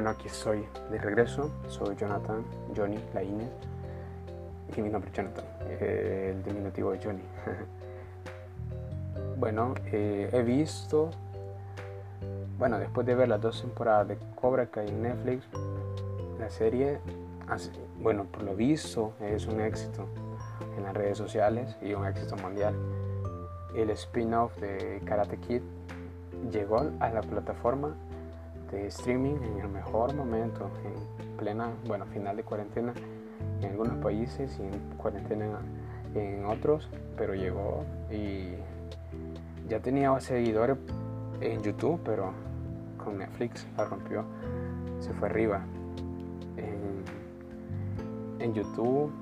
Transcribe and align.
Bueno, 0.00 0.12
aquí 0.12 0.28
estoy 0.28 0.66
de 0.90 0.96
regreso. 0.96 1.50
Soy 1.68 1.94
Jonathan, 1.94 2.42
Johnny, 2.74 2.98
la 3.12 3.22
Inés. 3.22 3.50
Y 4.74 4.80
mi 4.80 4.88
nombre 4.88 5.10
es 5.10 5.16
Jonathan, 5.18 5.44
eh, 5.68 6.32
el 6.34 6.42
diminutivo 6.42 6.92
de 6.92 7.04
Johnny. 7.04 7.22
bueno, 9.36 9.74
eh, 9.92 10.30
he 10.32 10.42
visto, 10.42 11.10
bueno, 12.58 12.78
después 12.78 13.06
de 13.06 13.14
ver 13.14 13.28
las 13.28 13.42
dos 13.42 13.60
temporadas 13.60 14.08
de 14.08 14.16
Cobra 14.40 14.68
Kai 14.68 14.88
en 14.88 15.02
Netflix, 15.02 15.44
la 16.38 16.48
serie, 16.48 16.98
bueno, 17.98 18.24
por 18.24 18.42
lo 18.44 18.56
visto, 18.56 19.12
es 19.20 19.46
un 19.46 19.60
éxito 19.60 20.06
en 20.78 20.84
las 20.84 20.94
redes 20.94 21.18
sociales 21.18 21.76
y 21.82 21.92
un 21.92 22.06
éxito 22.06 22.36
mundial. 22.36 22.74
El 23.74 23.90
spin-off 23.90 24.56
de 24.60 25.02
Karate 25.04 25.36
Kid 25.36 25.60
llegó 26.50 26.90
a 27.00 27.10
la 27.10 27.20
plataforma 27.20 27.94
de 28.70 28.86
streaming 28.86 29.36
en 29.42 29.60
el 29.60 29.68
mejor 29.68 30.14
momento, 30.14 30.70
en 30.84 31.36
plena, 31.36 31.70
bueno, 31.86 32.06
final 32.06 32.36
de 32.36 32.42
cuarentena 32.42 32.92
en 33.60 33.70
algunos 33.70 33.96
países 33.96 34.58
y 34.58 34.62
en 34.62 34.78
cuarentena 34.96 35.60
en 36.14 36.44
otros, 36.44 36.88
pero 37.16 37.34
llegó 37.34 37.84
y 38.10 38.54
ya 39.68 39.80
tenía 39.80 40.18
seguidores 40.20 40.76
en 41.40 41.62
YouTube, 41.62 42.00
pero 42.04 42.32
con 43.02 43.18
Netflix 43.18 43.66
la 43.76 43.84
rompió, 43.84 44.24
se 45.00 45.12
fue 45.14 45.28
arriba. 45.28 45.62
En, 46.56 47.00
YouTube, 48.52 49.12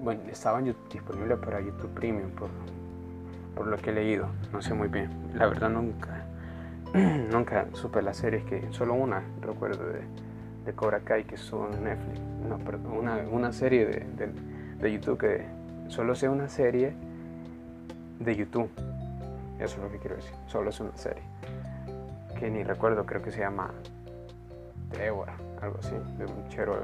bueno, 0.00 0.20
estaba 0.30 0.60
disponible 0.60 1.36
para 1.36 1.60
YouTube 1.60 1.90
Premium 1.94 2.30
por 3.56 3.66
lo 3.66 3.76
que 3.76 3.90
he 3.90 3.92
leído, 3.92 4.28
no 4.52 4.62
sé 4.62 4.72
muy 4.72 4.86
bien, 4.86 5.10
la 5.34 5.46
verdad 5.48 5.68
nunca 5.68 6.24
nunca 7.32 7.66
supe 7.72 8.02
las 8.02 8.18
series 8.18 8.44
que 8.44 8.68
solo 8.70 8.94
una 8.94 9.22
recuerdo 9.40 9.84
de, 9.88 10.02
de 10.64 10.72
Cobra 10.74 11.00
Kai 11.00 11.24
que 11.24 11.36
son 11.36 11.82
Netflix. 11.82 12.20
No 12.48 12.58
perdón 12.58 12.92
una, 12.92 13.16
una 13.30 13.52
serie 13.52 13.84
de, 13.86 14.32
de, 14.78 14.92
YouTube 14.92 15.18
que 15.18 15.44
solo 15.88 16.14
sea 16.14 16.30
una 16.30 16.48
serie 16.48 16.94
de 18.20 18.36
YouTube. 18.36 18.70
Eso 19.58 19.76
es 19.76 19.82
lo 19.82 19.90
que 19.90 19.98
quiero 19.98 20.16
decir 20.16 20.34
solo 20.46 20.70
es 20.70 20.78
una 20.78 20.96
serie. 20.96 21.22
Que 22.38 22.48
ni 22.48 22.62
recuerdo 22.62 23.04
creo 23.04 23.22
que 23.22 23.32
se 23.32 23.40
llama 23.40 23.72
Débora 24.96 25.34
algo 25.60 25.78
así 25.78 25.94
de 26.18 26.26
un 26.26 26.48
chero 26.48 26.78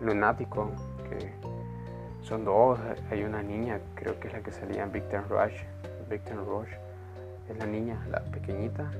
lunático 0.00 0.70
que 1.08 1.32
son 2.22 2.44
dos 2.44 2.78
hay 3.10 3.22
una 3.22 3.42
niña 3.42 3.78
creo 3.94 4.18
que 4.18 4.28
es 4.28 4.34
la 4.34 4.40
que 4.40 4.50
salía 4.50 4.82
en 4.82 4.92
Victor 4.92 5.24
Rush 5.28 5.62
Victor 6.08 6.44
Rush 6.44 6.70
es 7.50 7.58
la 7.58 7.66
niña, 7.66 7.98
la 8.10 8.20
pequeñita. 8.20 8.90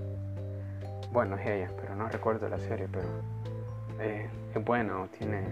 Bueno, 1.12 1.36
es 1.36 1.46
ella, 1.46 1.70
pero 1.80 1.94
no 1.94 2.08
recuerdo 2.08 2.48
la 2.48 2.58
serie, 2.58 2.88
pero 2.90 3.06
eh, 4.00 4.28
es 4.54 4.64
bueno, 4.64 5.08
tiene 5.18 5.42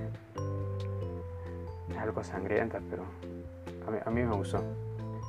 algo 1.98 2.22
sangrienta, 2.22 2.80
pero 2.88 3.05
a 4.05 4.10
mí, 4.10 4.22
me 4.22 4.34
gustó. 4.34 4.62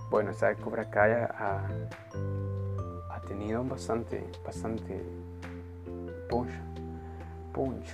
Bueno, 0.10 0.32
esta 0.32 0.54
Cobra 0.56 0.90
Kai 0.90 1.12
ha, 1.14 1.68
ha 3.10 3.22
tenido 3.28 3.64
bastante, 3.64 4.24
bastante 4.46 5.02
punch, 6.30 6.52
punch. 7.54 7.88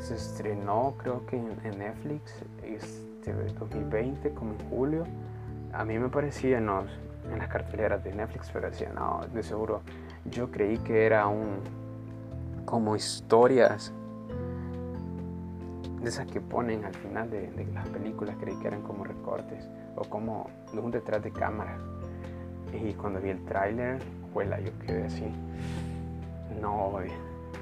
Se 0.00 0.14
estrenó 0.14 0.94
creo 0.98 1.24
que 1.26 1.36
en, 1.36 1.78
Netflix 1.78 2.34
este 2.64 3.32
2020, 3.32 4.30
como 4.30 4.52
en 4.52 4.70
julio. 4.70 5.04
A 5.72 5.84
mí 5.84 5.98
me 5.98 6.08
parecía, 6.08 6.60
no, 6.60 6.84
en 7.30 7.38
las 7.38 7.48
carteleras 7.48 8.02
de 8.02 8.12
Netflix, 8.12 8.50
pero 8.52 8.70
decía, 8.70 8.90
no, 8.94 9.20
de 9.32 9.42
seguro. 9.42 9.82
Yo 10.24 10.50
creí 10.50 10.78
que 10.78 11.06
era 11.06 11.26
un. 11.26 11.60
como 12.64 12.96
historias 12.96 13.92
de 16.02 16.08
esas 16.08 16.26
que 16.26 16.40
ponen 16.40 16.84
al 16.84 16.94
final 16.94 17.30
de, 17.30 17.50
las 17.72 17.88
películas, 17.88 18.36
creí 18.40 18.56
que 18.56 18.66
eran 18.66 18.82
como 18.82 19.04
recortes 19.04 19.68
o 19.94 20.02
como 20.02 20.50
un 20.72 20.90
detrás 20.90 21.22
de 21.22 21.30
cámara. 21.30 21.76
Y 22.72 22.94
cuando 22.94 23.20
vi 23.20 23.30
el 23.30 23.44
tráiler, 23.44 23.98
yo 24.34 24.86
quedé 24.86 25.04
así. 25.04 25.26
No, 26.60 26.92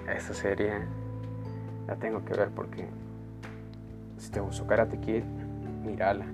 esta 0.09 0.35
serie 0.35 0.73
la 1.87 1.97
tengo 1.97 2.25
que 2.25 2.35
ver 2.35 2.49
porque 2.51 2.87
si 4.19 4.31
te 4.31 4.41
gustó 4.41 4.67
Karate 4.67 4.99
Kid, 4.99 5.25
mírala. 5.85 6.25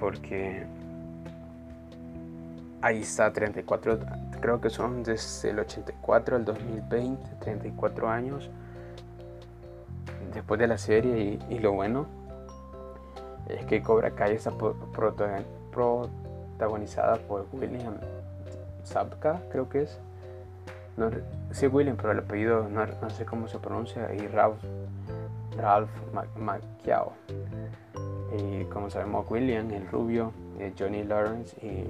Porque 0.00 0.66
ahí 2.82 3.00
está, 3.00 3.32
34, 3.32 3.98
creo 4.40 4.60
que 4.60 4.68
son 4.68 5.02
desde 5.02 5.50
el 5.50 5.60
84 5.60 6.36
al 6.36 6.44
2020, 6.44 7.36
34 7.40 8.08
años 8.08 8.50
después 10.34 10.60
de 10.60 10.66
la 10.66 10.78
serie 10.78 11.38
y, 11.48 11.58
lo 11.58 11.72
bueno 11.72 12.06
es 13.48 13.64
que 13.66 13.82
Cobra 13.82 14.12
Kai 14.12 14.34
está 14.34 14.52
protagonizada 14.92 17.16
por 17.16 17.46
William 17.52 17.96
Zabka, 18.84 19.40
creo 19.50 19.68
que 19.68 19.82
es. 19.82 19.98
No, 20.96 21.10
sí, 21.50 21.66
William, 21.66 21.96
pero 21.96 22.12
el 22.12 22.18
apellido 22.18 22.68
no, 22.68 23.10
sé 23.10 23.24
cómo 23.24 23.48
se 23.48 23.58
pronuncia, 23.58 24.12
y 24.14 24.26
Ralph, 24.26 24.62
Ralph 25.56 25.90
Macchiao. 26.36 27.12
Y 28.38 28.64
como 28.64 28.90
sabemos, 28.90 29.30
William, 29.30 29.70
el 29.70 29.88
rubio, 29.88 30.32
eh, 30.58 30.72
Johnny 30.78 31.04
Lawrence 31.04 31.56
y 31.66 31.88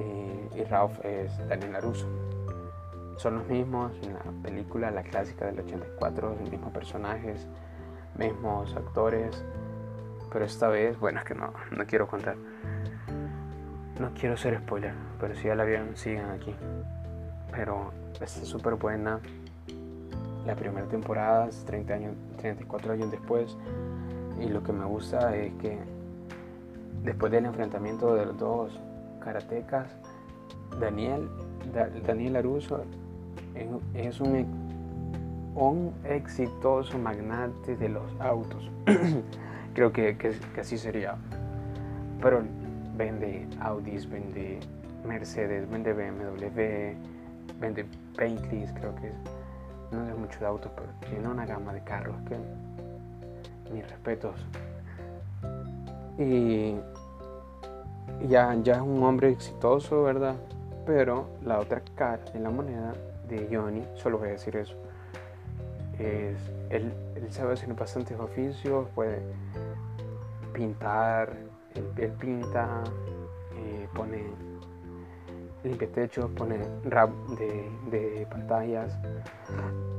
y, 0.00 0.64
Ralph 0.64 1.04
es 1.04 1.36
Daniel 1.48 1.72
LaRusso. 1.72 2.06
Son 3.16 3.36
los 3.36 3.46
mismos 3.46 3.92
en 4.02 4.14
la 4.14 4.42
película, 4.42 4.90
la 4.90 5.02
clásica 5.02 5.46
del 5.46 5.60
84, 5.60 6.36
los 6.40 6.50
mismos 6.50 6.72
personajes, 6.72 7.46
mismos 8.16 8.74
actores, 8.74 9.44
pero 10.32 10.44
esta 10.44 10.68
vez, 10.68 10.98
bueno, 10.98 11.20
que 11.24 11.34
no, 11.34 11.52
no 11.70 11.86
quiero 11.86 12.08
contar. 12.08 12.36
No 14.00 14.10
quiero 14.18 14.36
ser 14.36 14.58
spoiler, 14.58 14.92
pero 15.20 15.36
si 15.36 15.44
ya 15.46 15.54
la 15.54 15.64
vieron, 15.64 15.96
sigan 15.96 16.30
aquí. 16.30 16.54
Pero 17.52 17.92
está 18.20 18.26
súper 18.26 18.74
buena. 18.74 19.20
La 20.44 20.56
primera 20.56 20.86
temporada 20.88 21.46
es 21.46 21.64
30 21.64 21.94
años, 21.94 22.16
34 22.38 22.92
años 22.94 23.10
después. 23.12 23.56
Y 24.40 24.48
lo 24.48 24.64
que 24.64 24.72
me 24.72 24.84
gusta 24.84 25.36
es 25.36 25.52
que 25.54 25.78
después 27.04 27.30
del 27.30 27.46
enfrentamiento 27.46 28.14
de 28.14 28.26
los 28.26 28.36
dos 28.36 28.80
karatecas, 29.24 29.88
Daniel, 30.80 31.28
Daniel 32.06 32.36
Aruso 32.36 32.84
es 33.94 34.20
un, 34.20 34.46
un 35.54 35.92
exitoso 36.04 36.98
magnate 36.98 37.76
de 37.76 37.88
los 37.88 38.20
autos. 38.20 38.70
Creo 39.74 39.92
que, 39.92 40.16
así 40.60 40.78
sería. 40.78 41.16
Pero 42.20 42.42
vende 42.96 43.46
Audis, 43.60 44.08
vende 44.08 44.60
Mercedes, 45.04 45.68
vende 45.68 45.92
BMW, 45.92 46.48
vende 47.60 47.86
Bentley, 48.16 48.66
creo 48.78 48.94
que 48.94 49.08
es. 49.08 49.14
No 49.90 50.08
es 50.08 50.16
mucho 50.16 50.38
de 50.40 50.46
autos, 50.46 50.72
pero 50.74 50.88
tiene 51.08 51.28
una 51.28 51.44
gama 51.44 51.72
de 51.72 51.82
carros 51.82 52.16
que 52.28 52.36
mis 53.72 53.88
respetos. 53.88 54.34
Y 56.18 56.76
ya, 58.28 58.54
ya 58.62 58.74
es 58.74 58.80
un 58.80 59.02
hombre 59.02 59.30
exitoso, 59.30 60.02
¿verdad? 60.02 60.36
Pero 60.86 61.28
la 61.44 61.58
otra 61.58 61.82
cara 61.94 62.20
de 62.32 62.40
la 62.40 62.50
moneda 62.50 62.92
de 63.28 63.48
Johnny, 63.50 63.84
solo 63.94 64.18
voy 64.18 64.28
a 64.28 64.32
decir 64.32 64.56
eso, 64.56 64.74
es, 65.98 66.36
él, 66.70 66.92
él 67.14 67.26
sabe 67.30 67.54
hacer 67.54 67.72
bastantes 67.74 68.18
oficios, 68.18 68.88
puede 68.94 69.20
pintar, 70.52 71.32
él, 71.74 72.10
pinta, 72.12 72.84
eh, 73.56 73.88
pone 73.94 74.24
limpia 75.62 75.88
techos, 75.92 76.30
pone 76.32 76.58
rap 76.84 77.10
de, 77.90 78.26
pantallas. 78.30 78.96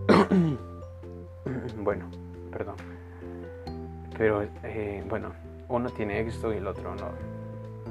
bueno, 1.83 2.09
perdón. 2.51 2.75
Pero 4.17 4.43
eh, 4.63 5.03
bueno, 5.09 5.31
uno 5.67 5.89
tiene 5.89 6.19
éxito 6.19 6.53
y 6.53 6.57
el 6.57 6.67
otro 6.67 6.95
no 6.95 7.34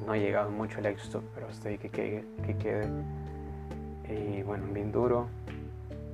no 0.07 0.13
ha 0.13 0.17
llegado 0.17 0.51
mucho 0.51 0.79
el 0.79 0.87
éxito, 0.87 1.23
pero 1.35 1.47
ahí 1.65 1.79
que 1.79 1.89
quede, 1.89 2.25
que 2.45 2.57
quede. 2.57 2.89
Y 4.09 4.43
bueno, 4.43 4.67
bien 4.73 4.93
duro 4.93 5.29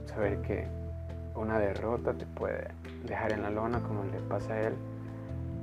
saber 0.07 0.41
que 0.43 0.67
una 1.35 1.59
derrota 1.59 2.13
te 2.13 2.27
puede 2.27 2.69
dejar 3.05 3.33
en 3.33 3.43
la 3.43 3.51
lona 3.51 3.81
como 3.81 4.05
le 4.05 4.19
pasa 4.29 4.55
a 4.55 4.61
él. 4.69 4.75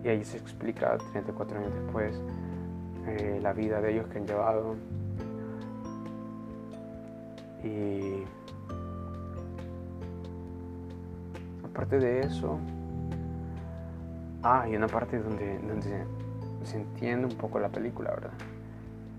Y 0.04 0.10
ahí 0.10 0.24
se 0.24 0.38
explica 0.38 0.98
34 1.12 1.58
años 1.58 1.74
después 1.74 2.22
eh, 3.08 3.40
la 3.42 3.54
vida 3.54 3.82
de 3.82 3.94
ellos 3.94 4.08
que 4.08 4.20
han 4.20 4.28
llevado. 4.28 4.76
Y 7.64 8.24
aparte 11.66 12.00
de 12.00 12.22
eso, 12.22 12.60
ah, 14.44 14.62
hay 14.62 14.76
una 14.76 14.88
parte 14.88 15.20
donde, 15.20 15.60
donde 15.60 16.06
se 16.64 16.78
entiende 16.78 17.28
un 17.28 17.36
poco 17.36 17.60
la 17.60 17.70
película, 17.70 18.12
¿verdad? 18.12 18.34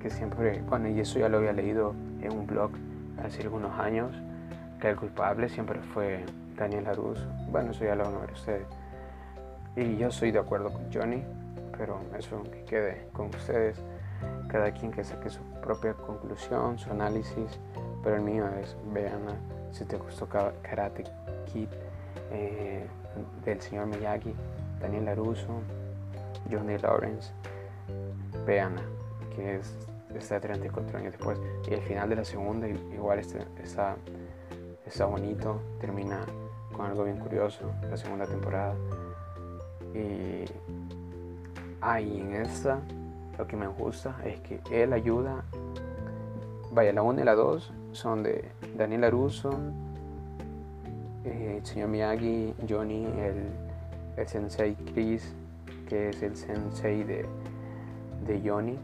Que 0.00 0.10
siempre, 0.10 0.62
bueno, 0.68 0.88
y 0.88 1.00
eso 1.00 1.18
ya 1.18 1.28
lo 1.28 1.38
había 1.38 1.52
leído 1.52 1.94
en 2.22 2.32
un 2.32 2.46
blog 2.46 2.70
hace 3.24 3.42
algunos 3.42 3.78
años, 3.78 4.14
que 4.80 4.90
el 4.90 4.96
culpable 4.96 5.48
siempre 5.48 5.80
fue 5.80 6.24
Daniel 6.56 6.84
Laruso. 6.84 7.26
Bueno, 7.50 7.72
eso 7.72 7.84
ya 7.84 7.94
lo 7.94 8.04
van 8.04 8.14
a 8.14 8.18
ver 8.18 8.32
ustedes. 8.32 8.66
Y 9.76 9.96
yo 9.96 10.10
soy 10.10 10.30
de 10.30 10.38
acuerdo 10.38 10.72
con 10.72 10.92
Johnny, 10.92 11.22
pero 11.76 12.00
eso 12.18 12.42
que 12.44 12.64
quede 12.64 13.08
con 13.12 13.26
ustedes. 13.26 13.78
Cada 14.48 14.72
quien 14.72 14.90
que 14.90 15.04
saque 15.04 15.30
su 15.30 15.40
propia 15.62 15.94
conclusión, 15.94 16.78
su 16.78 16.90
análisis, 16.90 17.58
pero 18.02 18.16
el 18.16 18.22
mío 18.22 18.46
es, 18.60 18.76
vean, 18.92 19.20
si 19.70 19.84
te 19.84 19.96
gustó 19.96 20.26
Karate 20.26 21.04
Kid 21.52 21.68
eh, 22.32 22.86
del 23.44 23.60
señor 23.60 23.86
Miyagi, 23.86 24.34
Daniel 24.80 25.04
Laruso, 25.04 25.60
Johnny 26.50 26.78
Lawrence, 26.78 27.32
vean 28.46 28.76
que 29.34 29.56
es, 29.56 29.76
está 30.14 30.40
34 30.40 30.98
años 30.98 31.12
después. 31.12 31.38
Y 31.68 31.74
el 31.74 31.82
final 31.82 32.08
de 32.08 32.16
la 32.16 32.24
segunda 32.24 32.68
igual 32.68 33.18
está, 33.18 33.38
está, 33.62 33.96
está 34.86 35.04
bonito, 35.06 35.60
termina 35.80 36.20
con 36.76 36.86
algo 36.86 37.04
bien 37.04 37.18
curioso, 37.18 37.70
la 37.90 37.96
segunda 37.96 38.26
temporada. 38.26 38.74
Y 39.94 40.44
ahí 41.80 42.20
en 42.20 42.34
esta 42.34 42.80
lo 43.38 43.46
que 43.46 43.56
me 43.56 43.68
gusta 43.68 44.16
es 44.24 44.40
que 44.40 44.60
él 44.70 44.92
ayuda, 44.92 45.44
vaya, 46.72 46.92
la 46.92 47.02
1 47.02 47.20
y 47.20 47.24
la 47.24 47.34
2 47.34 47.72
son 47.92 48.22
de 48.22 48.50
Daniel 48.76 49.04
Aruso, 49.04 49.50
eh, 51.24 51.58
el 51.58 51.66
señor 51.66 51.88
Miyagi, 51.88 52.54
Johnny, 52.68 53.04
el, 53.04 53.44
el 54.16 54.28
sensei 54.28 54.74
Chris, 54.92 55.32
que 55.88 56.10
es 56.10 56.22
el 56.22 56.36
sensei 56.36 57.02
de, 57.02 57.26
de 58.26 58.48
Johnny. 58.48 58.78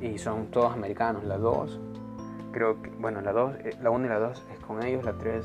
Y 0.00 0.18
son 0.18 0.46
todos 0.46 0.72
americanos, 0.72 1.24
la 1.24 1.38
2 1.38 1.80
creo 2.56 2.80
que, 2.80 2.88
bueno, 2.98 3.20
la 3.20 3.32
2, 3.32 3.54
eh, 3.64 3.76
la 3.82 3.90
1 3.90 4.06
y 4.06 4.08
la 4.08 4.18
2 4.18 4.46
es 4.54 4.58
con 4.60 4.82
ellos, 4.82 5.04
la 5.04 5.12
3 5.12 5.44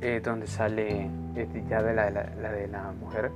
es 0.00 0.22
donde 0.24 0.48
sale 0.48 1.08
ya 1.68 1.80
de 1.80 1.94
la, 1.94 2.10
la, 2.10 2.50
de 2.50 2.66
la 2.66 2.90
mujer, 2.90 3.30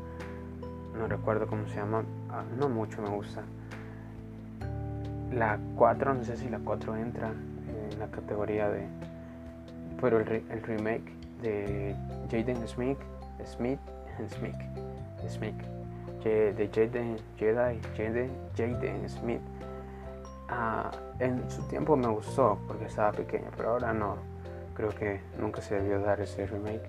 no 0.99 1.07
recuerdo 1.07 1.47
cómo 1.47 1.69
se 1.69 1.77
llama, 1.77 2.03
ah, 2.31 2.43
no 2.59 2.69
mucho 2.69 3.01
me 3.03 3.09
gusta. 3.09 3.43
La 5.33 5.61
4, 5.77 6.15
no 6.15 6.25
sé 6.25 6.37
si 6.37 6.49
la 6.49 6.59
4 6.59 6.97
entra 6.97 7.29
en 7.31 8.01
la 8.01 8.09
categoría 8.09 8.69
de, 8.69 8.89
pero 10.01 10.19
el, 10.19 10.29
el 10.29 10.63
remake 10.65 11.14
de 11.45 11.95
Jaden 12.31 12.67
Smith, 12.67 12.99
Smith, 13.45 13.79
Smith, 14.37 14.57
Smith, 15.29 15.55
de 16.25 16.71
Jaden, 16.73 17.17
Jedi, 17.39 17.81
Jaden, 17.97 18.31
Jaden 18.57 19.09
Smith 19.09 19.41
Ah, 20.49 20.91
en 21.21 21.51
su 21.51 21.63
tiempo 21.63 21.97
me 21.97 22.09
gustó 22.09 22.59
porque 22.67 22.85
estaba 22.85 23.13
pequeño, 23.13 23.47
pero 23.57 23.71
ahora 23.71 23.93
no. 23.93 24.17
Creo 24.75 24.91
que 24.91 25.21
nunca 25.41 25.63
se 25.63 25.77
debió 25.77 26.01
dar 26.01 26.21
ese 26.21 26.47
remake. 26.47 26.89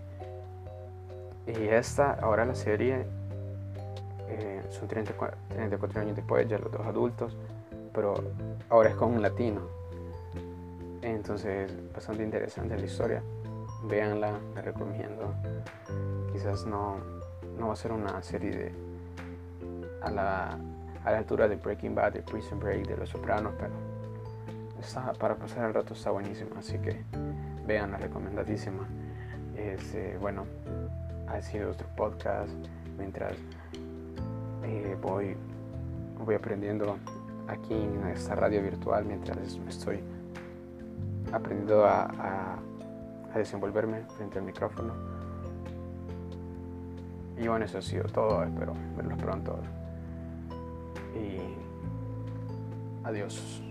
Y 1.47 1.67
esta, 1.67 2.13
ahora 2.13 2.45
la 2.45 2.55
serie, 2.55 3.05
eh, 4.27 4.61
son 4.71 4.87
34, 4.87 5.37
34 5.49 6.01
años 6.01 6.15
después, 6.15 6.47
ya 6.47 6.57
los 6.57 6.71
dos 6.71 6.85
adultos, 6.85 7.37
pero 7.93 8.15
ahora 8.69 8.89
es 8.89 8.95
con 8.95 9.13
un 9.13 9.21
latino. 9.21 9.61
Entonces, 11.01 11.71
bastante 11.93 12.23
interesante 12.23 12.75
la 12.75 12.85
historia. 12.85 13.21
Véanla, 13.83 14.39
la 14.55 14.61
recomiendo. 14.61 15.33
Quizás 16.31 16.65
no, 16.65 16.97
no 17.57 17.67
va 17.67 17.73
a 17.73 17.77
ser 17.77 17.91
una 17.91 18.21
serie 18.23 18.51
de 18.51 18.85
a 20.01 20.09
la 20.09 20.57
a 21.05 21.11
la 21.11 21.19
altura 21.19 21.47
de 21.47 21.55
Breaking 21.55 21.93
Bad, 21.93 22.13
de 22.13 22.21
Prison 22.23 22.59
Break, 22.59 22.87
de 22.87 22.97
Los 22.97 23.09
Sopranos, 23.09 23.53
pero 23.59 23.73
está, 24.79 25.13
para 25.13 25.35
pasar 25.35 25.65
el 25.65 25.73
rato 25.73 25.93
está 25.93 26.09
buenísima, 26.09 26.59
así 26.59 26.79
que 26.79 27.03
vean 27.65 27.91
la 27.91 27.97
recomendadísima. 27.97 28.87
Este, 29.55 30.17
bueno, 30.17 30.45
ha 31.27 31.39
sido 31.41 31.71
otro 31.71 31.87
podcast 31.95 32.51
mientras 32.97 33.33
eh, 34.63 34.97
voy, 34.99 35.37
voy 36.25 36.35
aprendiendo 36.35 36.97
aquí 37.47 37.75
en 37.75 38.07
esta 38.07 38.33
radio 38.33 38.63
virtual, 38.63 39.05
mientras 39.05 39.59
estoy 39.67 40.01
aprendiendo 41.31 41.85
a, 41.85 42.57
a 43.35 43.39
desenvolverme 43.39 44.05
frente 44.17 44.39
al 44.39 44.45
micrófono. 44.45 44.93
Y 47.37 47.47
bueno, 47.47 47.65
eso 47.65 47.79
ha 47.79 47.81
sido 47.81 48.05
todo. 48.05 48.43
Espero 48.43 48.73
verlos 48.95 49.19
pronto 49.19 49.59
y 51.13 51.37
adiós. 53.05 53.61